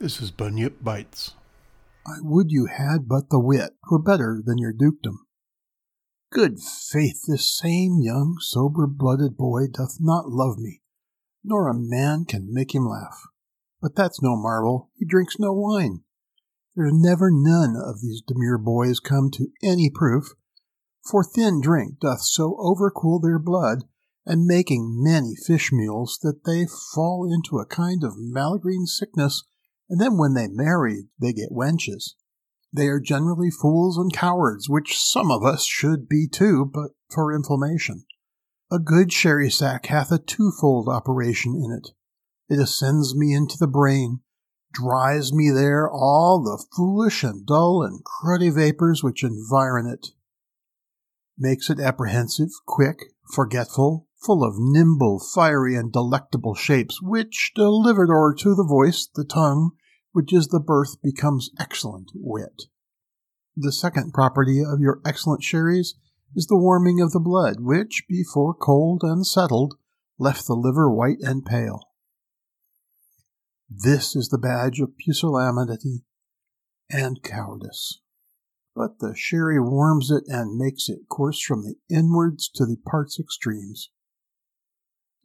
[0.00, 1.34] This is Bunyip Bites.
[2.06, 5.26] I would you had but the wit, twere better than your dukedom.
[6.30, 10.82] Good faith, this same young, sober blooded boy doth not love me,
[11.42, 13.24] nor a man can make him laugh.
[13.82, 16.02] But that's no marvel, he drinks no wine.
[16.76, 20.34] There's never none of these demure boys come to any proof,
[21.10, 23.82] for thin drink doth so overcool their blood,
[24.24, 29.42] and making many fish mules, that they fall into a kind of male green sickness,
[29.88, 32.14] and then when they marry they get wenches.
[32.72, 37.34] They are generally fools and cowards, which some of us should be too, but for
[37.34, 38.04] inflammation.
[38.70, 41.90] A good sherry sack hath a twofold operation in it.
[42.54, 44.20] It ascends me into the brain,
[44.72, 50.08] dries me there all the foolish and dull and cruddy vapors which environ it,
[51.38, 58.34] makes it apprehensive, quick, forgetful, full of nimble, fiery, and delectable shapes, which, delivered o'er
[58.34, 59.70] to the voice, the tongue,
[60.12, 62.64] which is the birth, becomes excellent wit.
[63.56, 65.94] The second property of your excellent sherris
[66.34, 69.74] is the warming of the blood, which, before cold and settled,
[70.18, 71.88] left the liver white and pale.
[73.68, 76.04] This is the badge of pusillanimity
[76.90, 78.00] and cowardice.
[78.74, 83.18] But the sherry warms it and makes it course from the inwards to the parts
[83.18, 83.90] extremes.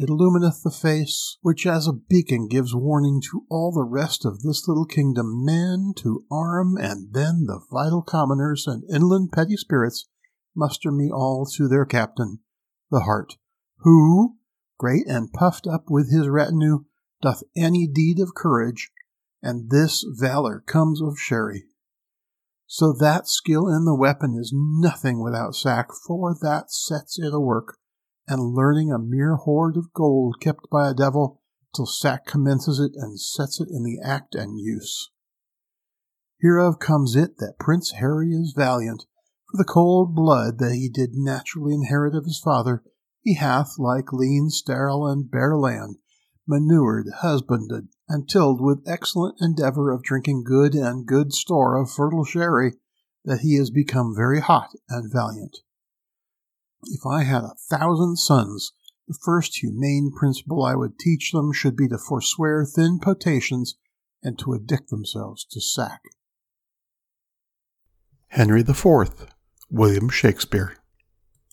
[0.00, 4.40] It illumineth the face, which as a beacon gives warning to all the rest of
[4.40, 10.08] this little kingdom, men to arm, and then the vital commoners and inland petty spirits
[10.56, 12.38] muster me all to their captain,
[12.90, 13.36] the heart,
[13.80, 14.38] who,
[14.78, 16.84] great and puffed up with his retinue,
[17.20, 18.90] doth any deed of courage,
[19.42, 21.64] and this valor comes of sherry.
[22.66, 27.38] So that skill in the weapon is nothing without sack, for that sets it a
[27.38, 27.76] work,
[28.30, 31.42] and learning a mere hoard of gold kept by a devil
[31.74, 35.10] till sack commences it and sets it in the act and use.
[36.40, 39.04] Hereof comes it that Prince Harry is valiant,
[39.50, 42.82] for the cold blood that he did naturally inherit of his father,
[43.20, 45.96] he hath, like lean, sterile, and bare land,
[46.46, 52.24] manured, husbanded, and tilled with excellent endeavor of drinking good and good store of fertile
[52.24, 52.74] sherry,
[53.24, 55.58] that he is become very hot and valiant.
[56.84, 58.72] If I had a thousand sons,
[59.06, 63.76] the first humane principle I would teach them should be to forswear thin potations
[64.22, 66.02] and to addict themselves to sack.
[68.28, 69.26] Henry IV,
[69.70, 70.76] William Shakespeare.